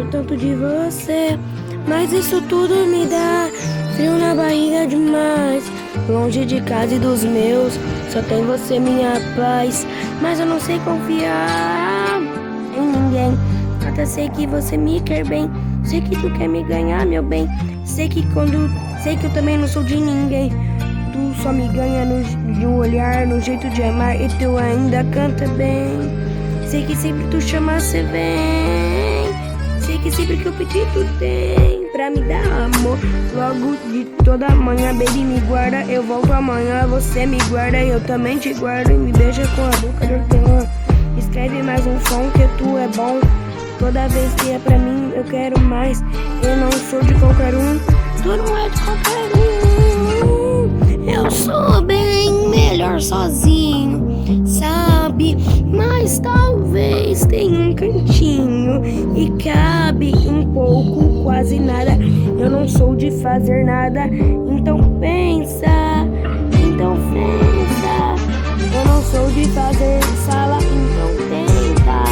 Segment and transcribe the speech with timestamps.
[0.00, 1.38] gosto tanto de você.
[1.86, 3.48] Mas isso tudo me dá
[3.94, 5.64] frio na barriga demais.
[6.08, 7.74] Longe de casa e dos meus,
[8.10, 9.86] só tem você, minha paz.
[10.20, 12.20] Mas eu não sei confiar
[12.76, 13.38] em ninguém.
[13.86, 15.50] Até sei que você me quer bem.
[15.84, 17.48] Sei que tu quer me ganhar, meu bem.
[17.84, 18.70] Sei que quando.
[19.02, 20.50] Sei que eu também não sou de ninguém.
[21.12, 22.22] Tu só me ganha no,
[22.60, 24.20] no olhar, no jeito de amar.
[24.20, 25.98] E tu ainda canta bem.
[26.66, 29.09] Sei que sempre tu chama, cê vem.
[30.02, 32.98] Que sempre que eu pedir, tu tem pra me dar amor.
[33.34, 35.84] Logo de toda manhã, baby, me guarda.
[35.84, 37.78] Eu volto amanhã, você me guarda.
[37.78, 40.68] Eu também te guardo e me beija com a boca do teu.
[41.18, 43.20] Escreve mais um som que tu é bom.
[43.78, 46.02] Toda vez que é pra mim, eu quero mais.
[46.42, 47.78] Eu não sou de qualquer um,
[48.22, 51.10] tu não é de qualquer um.
[51.10, 53.59] Eu sou bem melhor sozinho?
[55.66, 58.82] Mas talvez tenha um cantinho
[59.16, 61.96] e cabe um pouco, quase nada.
[62.38, 66.06] Eu não sou de fazer nada, então pensa,
[66.52, 68.14] então pensa.
[68.74, 72.04] Eu não sou de fazer sala, então tenta,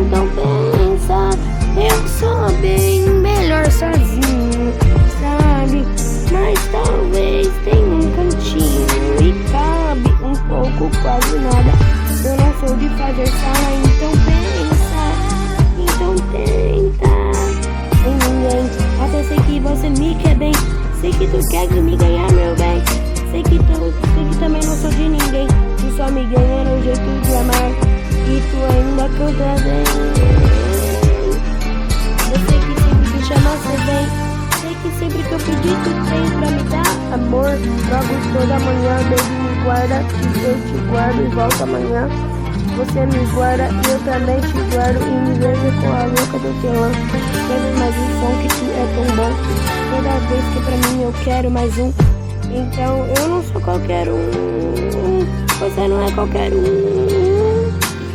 [0.00, 1.52] então pensa.
[1.74, 4.72] Eu sou bem melhor sozinho,
[5.20, 5.84] sabe?
[6.30, 8.86] Mas talvez tenha um cantinho
[9.20, 11.91] e cabe um pouco, quase nada.
[12.24, 15.02] Eu não sou de fazer sala, então pensa,
[15.76, 17.10] então tenta.
[17.98, 18.64] Sem ninguém,
[19.02, 20.52] até sei que você me quer bem.
[21.00, 22.80] Sei que tu quer me ganhar, meu bem.
[23.32, 25.48] Sei que tu, sei que também não sou de ninguém.
[25.78, 27.70] Tu só me ganha no jeito de amar.
[28.28, 29.82] E tu ainda canta bem.
[32.30, 34.06] Eu sei que sempre te chama, você vem.
[34.60, 35.40] Sei que sempre que eu
[37.32, 37.56] amor.
[37.90, 40.04] Logo toda manhã, baby, me guarda.
[40.32, 42.08] Que eu te guardo e volto amanhã.
[42.76, 45.00] Você me guarda e eu também te guardo.
[45.00, 46.94] E me vejo com a louca do teu ano.
[47.48, 49.32] Quero mais um som que tu é tão bom.
[49.90, 51.92] Toda vez que pra mim eu quero mais um.
[52.50, 55.24] Então eu não sou qualquer um.
[55.58, 57.72] Você não é qualquer um.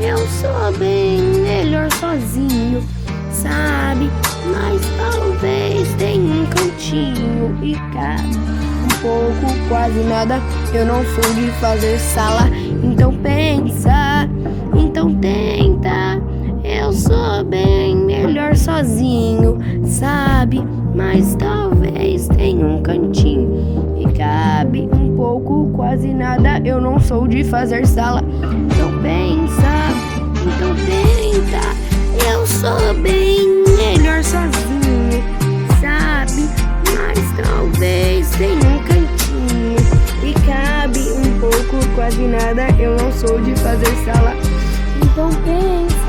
[0.00, 2.82] Eu sou bem melhor sozinho,
[3.32, 4.10] sabe?
[4.46, 8.67] Mas talvez tenha um cantinho e um
[9.00, 10.40] pouco, quase nada.
[10.72, 12.48] Eu não sou de fazer sala,
[12.82, 14.28] então pensa,
[14.74, 16.20] então tenta.
[16.64, 20.62] Eu sou bem melhor sozinho, sabe?
[20.94, 26.60] Mas talvez tenha um cantinho e cabe um pouco, quase nada.
[26.64, 28.22] Eu não sou de fazer sala,
[28.70, 29.62] então pensa,
[30.42, 31.68] então tenta.
[32.30, 33.37] Eu sou bem
[42.18, 42.66] quase nada.
[42.78, 44.34] Eu não sou de fazer sala,
[45.02, 46.07] então pensa.